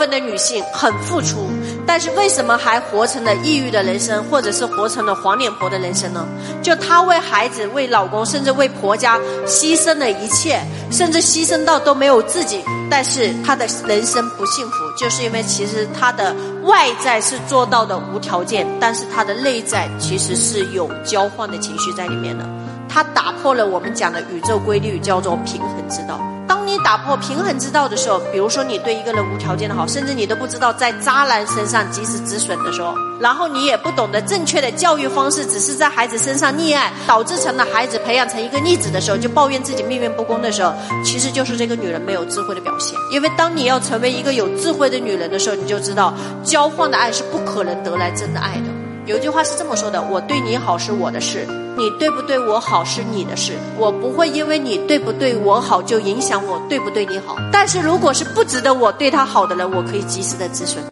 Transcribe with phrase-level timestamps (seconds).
[0.00, 1.50] 分的女性很付出，
[1.86, 6.26] 但是为什么还活成了抑郁的人生，或者是活成了黄脸婆的人生呢？
[6.62, 10.58] 就她为孩子、为老公，甚至为婆家牺牲了一切，
[10.90, 22.48] 甚至牺牲到都没有自己，但是她的人生不幸福，就是因为其实她的外在是做到的无条件，但是她的内在其实是有交换的情绪在里面的。
[22.92, 26.20] 它打破了我们讲的宇宙规律，叫做平衡之道。
[26.48, 40.72] 当你打破平衡之道的时候，比如说你对一个人无条件的好，甚至你都不知道在渣男身上及时止损的时候，然后你也不懂得正确的教育方式，只是在孩子身上溺爱，导致成了孩子培养成一个逆子的时候，就抱怨自己命运不公的时候，
[41.04, 42.98] 其实就是这个女人没有智慧的表现。
[43.12, 48.79] 因为当你要成为一个有智慧的女人的时候，你就知道交换的爱是不可能得来真的爱的。
[49.06, 51.46] 有句话是这么说的：我对你好是我的事。
[51.76, 57.36] 你对不对我好是你的事，我不会因为你对不对我好就影响我对不对你好。
[57.50, 60.82] 但是如果是不值得我对他好的人，我可以及时的止损。